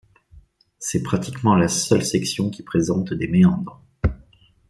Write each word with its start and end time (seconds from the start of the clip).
C'est 0.79 1.03
pratiquement 1.03 1.53
la 1.53 1.67
seule 1.67 2.03
section 2.03 2.49
qui 2.49 2.63
présente 2.63 3.13
des 3.13 3.27
méandres. 3.27 3.83